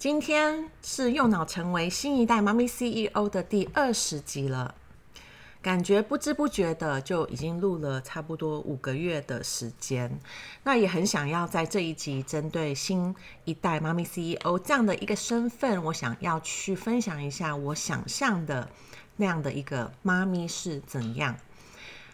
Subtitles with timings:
[0.00, 4.74] 今天是右脑成为新一代妈咪 CEO 的第二十集了，
[5.60, 10.18] 感觉不知不觉的就已经录了差不多五个月的时间。
[10.64, 13.14] 那也很想要在这一集针对新
[13.44, 18.70] 一代妈咪 CEO 这样的一个身份，我想要去分享一下我想象的
[19.16, 21.36] 那样的一个妈咪是怎样。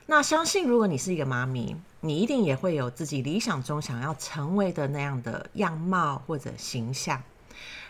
[0.06, 7.22] 那相信如果你是一个妈咪，你一定也会有自己理想中想要成为的那样的样貌或者形象。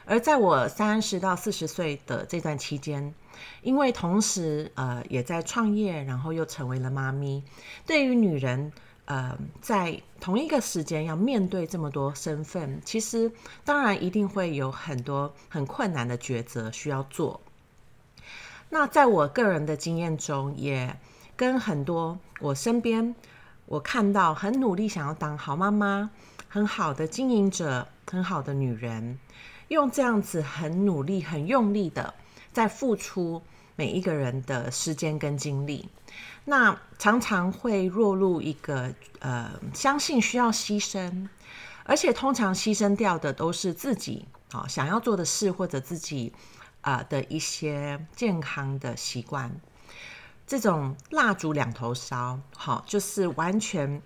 [0.07, 3.13] 而在我三十到四十岁的这段期间，
[3.63, 7.43] 因为同时呃也在创业，然后又成为了妈咪，
[7.85, 8.73] 对于女人
[9.07, 13.31] 呃在同一个时间要面对这么多身份，其实
[13.65, 17.41] 当然一定会有很多很困难的抉择需要做。
[18.69, 20.97] 那在我个人的经验中，也
[21.37, 23.15] 跟很多我身边
[23.67, 26.11] 我看到很努力想要当好妈妈、
[26.49, 29.19] 很好的经营者、很好的女人。
[29.69, 32.15] 用这样子很努力、很用力的
[32.53, 33.43] 在付出
[33.75, 35.89] 每一个人的时间跟精力，
[36.45, 41.29] 那常常会落入一个呃，相信需要牺牲，
[41.85, 46.33] 而且通常牺牲掉的都是自己啊、哦、想要做的事或者自己
[46.81, 49.51] 啊、的一些健康的习惯。
[50.47, 54.01] 这种蜡烛两头烧，好、哦，就是完全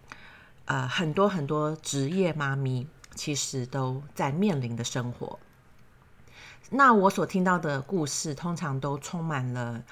[0.65, 5.39] 呃很多很多职业妈咪其实都在面临的生活。
[6.73, 9.83] 那我所听到的故事，通常都充满了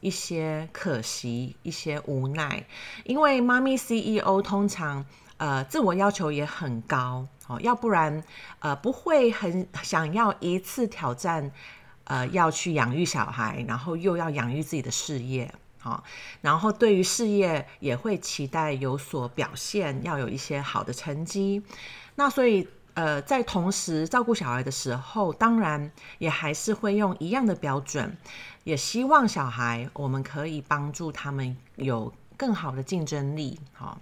[0.00, 2.62] 一些可惜、一些无奈，
[3.04, 5.02] 因为妈咪 CEO 通常
[5.38, 8.22] 呃自我要求也很高哦，要不然
[8.58, 11.50] 呃不会很想要一次挑战
[12.04, 16.04] 呃要去养育小孩，然后又要养育自己的事业，好，
[16.42, 21.62] 然后对于事业也会期待有所表现，要有一些好的成绩，
[22.16, 22.68] 那所以。
[22.96, 28.16] 呃，在同时照顾小孩的时候，当然也还是会用一样的标准，
[28.64, 33.60] 也希望小孩我们可以帮助他们有更好的竞争力。
[33.74, 34.00] 好，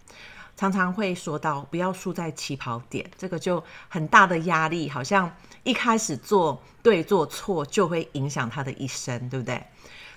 [0.57, 5.35] 常常会说到不要输在起跑点，这个就很大的压力，好像
[5.65, 9.61] 一开始做对做错就会影响他的一生，对不对？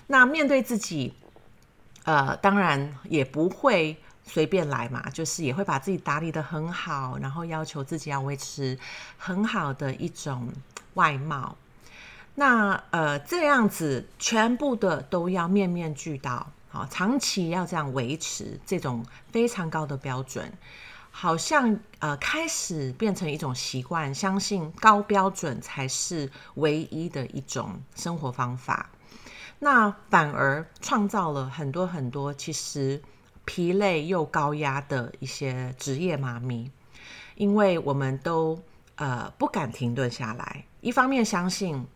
[0.06, 1.12] 那面对自己，
[2.04, 4.00] 呃，当然也不会。
[4.28, 8.78] 随便来嘛，就是也会把自己打理得很好，然后要求自己要维持
[9.16, 10.52] 很好的一种
[10.94, 11.56] 外貌。
[12.34, 20.52] 那呃，这样子全部的都要面面俱到，好，长期要这样维持这种非常高的标准，
[21.10, 28.90] 好像呃开始变成一种习惯，相信高标准才是唯一的一种生活方法。
[29.58, 33.02] 那反而创造了很多很多其实。
[33.48, 36.70] 疲累又高压的一些职业妈咪，
[37.34, 38.62] 因为我们都
[38.96, 40.66] 呃不敢停顿下来。
[40.82, 41.86] 一方面相信，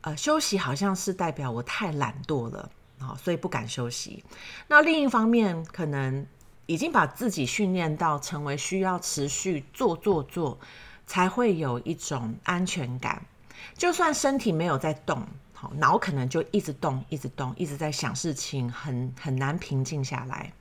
[0.00, 4.24] 呃休息好像是代表我太懒惰了啊，所以不敢休息。
[4.66, 6.26] 那另一方面，可能
[6.66, 10.58] 已经把自己训练到成为需要持续做做做，
[11.06, 13.24] 才会有一种安全感。
[13.76, 20.52] 就算身体没有在动，好，脑可能就一直动，一直动，一直在想事情，很很难平静下来。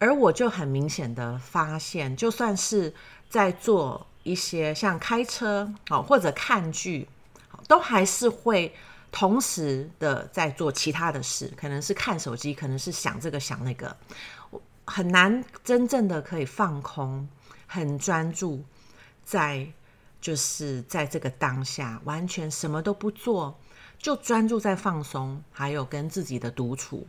[0.00, 2.92] 而我就很明显的发现，就算是
[3.28, 7.06] 在做一些像开车哦或者看剧，
[7.68, 8.74] 都还是会
[9.12, 13.94] 同时的在做其他的事，可能是看手机，可能是想这个想那个，
[14.86, 17.28] 很难真正的可以放空，
[17.66, 18.64] 很专注
[19.22, 19.66] 在
[20.18, 23.58] 就是在这个当下，完全什么都不做，
[23.98, 27.06] 就专注在放松，还有跟自己的独处。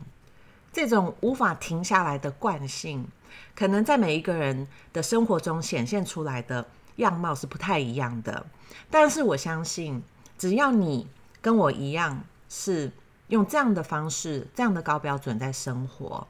[0.72, 3.06] 这种无法停下来的惯性，
[3.54, 6.66] 可能在每一个人的生活中显现出来的
[6.96, 8.46] 样貌是不太一样的。
[8.90, 10.02] 但是我相信，
[10.38, 11.06] 只要你
[11.42, 12.90] 跟我一样是
[13.28, 16.26] 用这样的方式、这样的高标准在生活，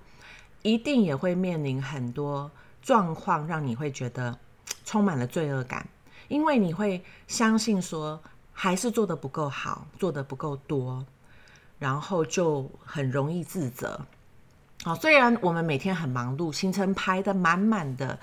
[0.62, 2.50] 一定也会面临很多
[2.82, 4.36] 状况，让你会觉得
[4.84, 5.86] 充满了罪恶感，
[6.26, 8.20] 因为你会相信说
[8.52, 11.06] 还是做得不够好，做得不够多，
[11.78, 14.04] 然后就很容易自责。
[14.84, 18.18] 好，虽然我们每天很忙碌，行程排得满满的，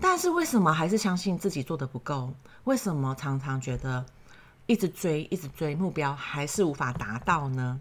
[0.00, 2.32] 但是为什么还是相信自己做得不够？
[2.64, 4.06] 为什么常常觉得
[4.64, 7.78] 一直追，一直追目标还是无法达到呢？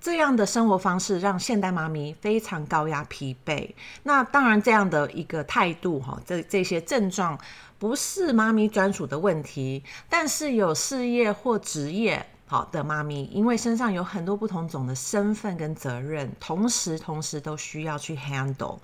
[0.00, 3.74] 这样的生活方式让现代妈咪非常高压疲惫。
[4.04, 7.36] 那当然，这样的一个态度哈，这这些症状
[7.76, 18.78] 不是妈咪专属的问题，但是有事业或职业好的妈咪，因为身上有很多不同种的身份跟责任，同时同时都需要去 handle。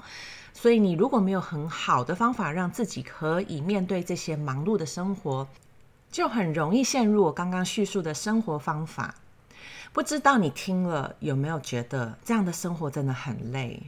[0.52, 5.46] 所以，你如果没有很好的方法让自己可以面对这些忙碌的生活，
[6.10, 9.14] 就很容易陷入我刚刚叙述的生活方法。
[9.92, 13.82] 不知道你听了有没有觉得这样的生活真的很累？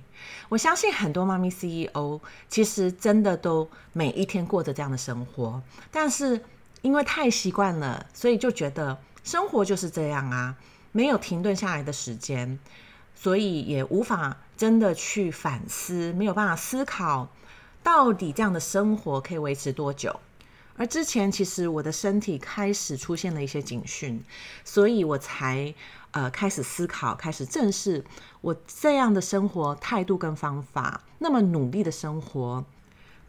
[0.49, 5.61] 我相信很多妈咪 CEO 其实真的都每一天过着这样的生活，
[5.91, 6.43] 但是
[6.83, 10.57] 因为太习惯了，所以就觉得生活就是这样啊，
[10.93, 12.59] 没有停顿下来的时间，
[13.17, 17.29] 所以也无法真的去反思，没有办法思考
[17.83, 20.21] 到底这样的生活可以维持多久。
[20.77, 24.23] 而之前，其实我的身体开始出现了一些警讯，
[24.65, 25.73] 所以我才
[26.11, 28.05] 呃开始思考，开始正视
[28.41, 32.65] 我这样的生活态度跟方法，那么努力的生活，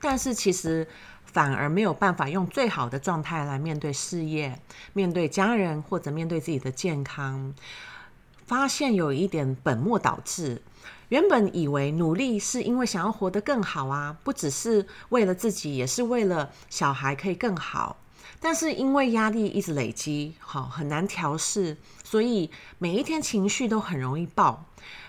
[0.01, 0.87] 但是其实
[1.35, 4.57] 反而没有办法用最好的状态来面对事业、
[4.93, 7.53] 面对家人或者面对自己的健康，
[8.47, 10.61] 发现有一点本末倒置。
[11.09, 17.97] 原本以为努力是因为想要活得更好啊，不只是为了自己，也是为了小孩可以更好。
[18.39, 24.63] 但是因为压力一直累积，好，很难调试，所以每一天情绪都很容易爆，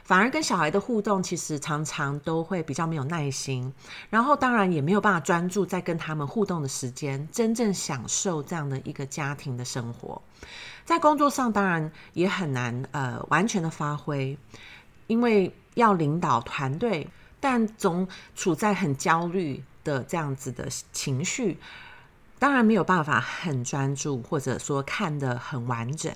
[0.07, 3.71] 反而跟小孩的互动其实常常都会比较没有耐心，
[4.09, 10.23] 然后当然也没有办法专注在跟他们互动的时间，真正享受这样的一个家庭的生活。
[10.87, 14.39] 在工作上当然也很难呃完全的发挥，
[15.09, 15.53] 因为。
[15.77, 17.07] 要领导团队，
[17.39, 21.59] 但总处在很焦虑的这样子的情绪，
[22.39, 26.11] 当然没有办法很专注，或者说看得很完整。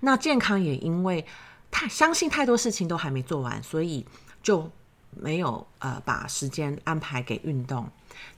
[0.00, 1.24] 那健康也因为
[1.70, 4.06] 太相信太多事情都还没做完，所以
[4.42, 4.70] 就
[5.10, 7.88] 没有呃把时间安排给运动。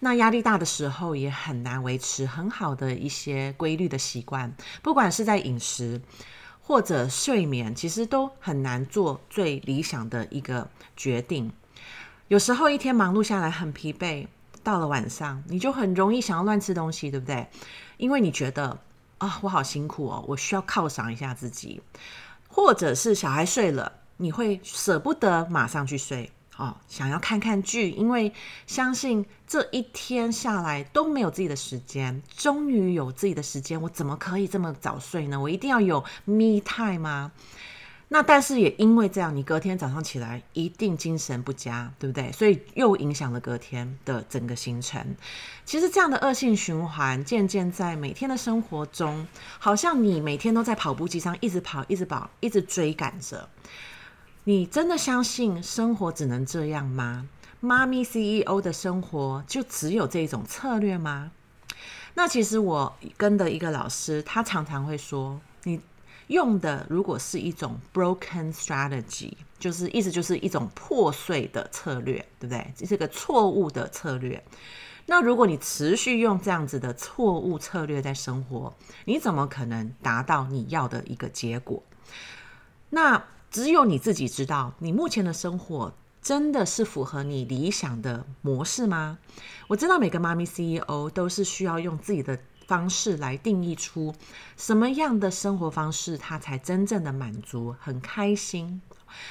[0.00, 6.00] 那压力大的时候也很难维持很好的一些规律的习惯，不管是在饮食。
[6.60, 11.50] 或者睡眠，其实都很难做最理想的一个决定。
[12.28, 14.26] 有时候一天忙碌下来很疲惫，
[14.62, 17.46] 到了晚上你就很容易想要乱吃东西，对不对？
[17.96, 18.78] 因为你觉得
[19.16, 21.80] 啊，我好辛苦哦，我需要犒赏一下自己。
[22.58, 26.28] 或者是小孩睡了，你会舍不得马上去睡。
[26.56, 28.32] 哦，想要看看剧，因为
[28.66, 35.40] 相信这一天下来都没有自己的时间，终于有自己的时间，我怎么可以这么早睡呢？
[35.40, 37.30] 我一定要有 me time 吗？
[38.10, 42.32] 那但是也因为这样，你隔天早上起来一定精神不佳，对不对？
[42.32, 45.14] 所以又影响了隔天的整个行程。
[45.66, 49.26] 其实这样的恶性循环，渐渐在每天的生活中，
[49.58, 53.48] 好像你每天都在跑步机上一直跑，一直跑，一直追赶着。
[54.44, 57.28] 你真的相信生活只能这样吗？
[57.60, 61.32] 妈咪 CEO 的生活就只有这种策略吗？
[62.14, 65.78] 那其实我跟的一个老师，他常常会说，你
[66.28, 72.72] 用的如果是一种 broken strategy，就是意思就是一种破碎的策略，对不对？
[72.76, 74.42] 这是个错误的策略。
[75.06, 78.74] 那如果你持续用这样子的错误策略在生活，
[79.06, 81.82] 你怎么可能达到你要的一个结果？
[82.90, 89.18] 那只有你自己知道，你目前的生活真的是符合你理想的模式吗？
[89.66, 94.14] 我知道每个妈咪 CEO 都是需要用自己的方式来定义出
[94.56, 98.80] 什么样的生活方式，他才真正的满足、很开心。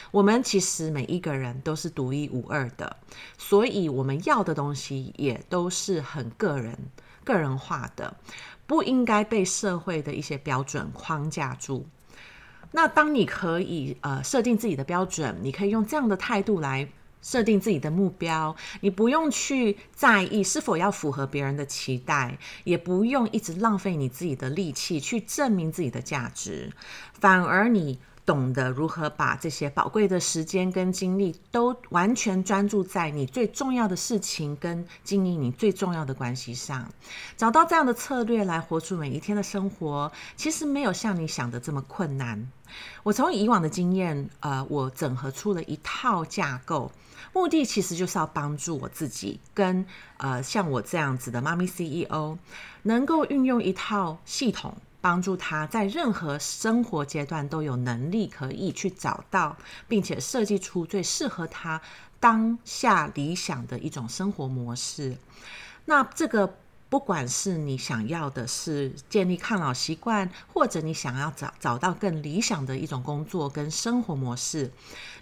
[0.10, 2.98] 我们其实每一个人都是独一无二的，
[3.38, 6.76] 所以我们要的东西也都是很个人、
[7.24, 8.18] 个人化的，
[8.66, 11.86] 不应该被社会的一些标准框架住。
[12.72, 16.90] 那当你可以呃设定自己的标准，你可以用这样的态度来
[17.22, 26.72] 设定自己的目标，你不用去在意是否要符合别人的期待，也不用一直浪费你自己的力气去证明自己的价值，
[27.20, 28.00] 反而你。
[28.28, 36.92] 懂得如何把这些宝贵的时间跟精力都完全专注在你最重要的事情跟经营你最重要的关系上，
[37.38, 42.52] 找到这样的策略来活出每一天的生活，其实没有像你想的这么困难。
[43.04, 46.92] 我从以往的经验，呃，我整合出了一套架构，
[47.32, 49.86] 目的其实就是要帮助我自己跟
[50.18, 52.38] 呃像我这样子的妈咪 CEO，
[52.84, 54.76] 能够运用一套系统。
[55.00, 59.56] 帮助他在任何生活阶段都有能力可以去找到，
[59.88, 61.82] 并且设计出最适合他
[62.20, 65.18] 当下理想的一种生活模式。
[65.86, 66.58] 那这个
[66.90, 74.72] 不管是你想要的是建立抗老习惯，或者你想要找找到更理想的一种工作跟生活模式，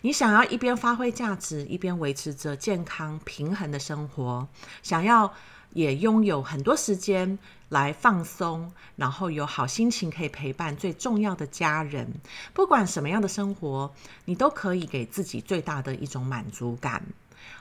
[0.01, 4.47] 你想要一边发挥价值，一边维持着健康平衡的生活，
[4.83, 5.33] 想要
[5.73, 7.37] 也拥有很多时间
[7.69, 12.13] 来放松，然后有好心情可以陪伴最重要的家人。
[12.53, 13.93] 不管什么样的生活，
[14.25, 17.03] 你都可以给自己最大的一种满足感。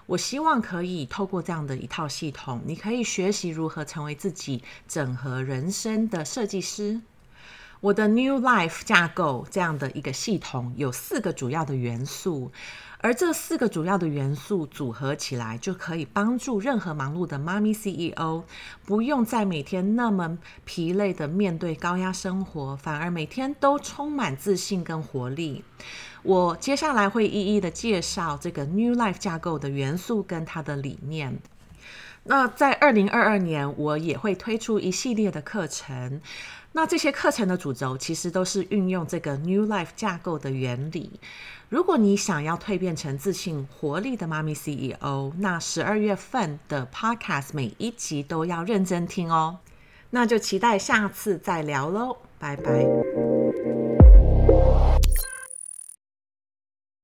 [0.06, 7.00] 我希望可以透过这样的一套系统，你可以学习如何成为自己整合人生的设计师。
[7.80, 12.50] 我的 New Life 架构这样的一个系统有四个主要的元素，
[13.04, 18.44] 而这四个主要的元素组合起来，就可以帮助任何忙碌的妈咪 CEO
[18.86, 25.62] 不用再每天那么疲累的面对高压生活，反而每天都充满自信跟活力。
[26.22, 31.38] 我接下来会一一的介绍这个 New Life 架构的元素跟它的理念。
[32.24, 36.20] 那在二零二二年，我也会推出一系列的课程。
[36.72, 41.20] 那这些课程的主轴其实都是运用这个 New Life 架构的原理。
[41.68, 49.58] 如果你想要蜕变成自信、活力的妈咪 CEO，那十二月份的 Podcast 每一集都要认真听哦。
[50.10, 53.33] 那就期待下次再聊喽，拜拜。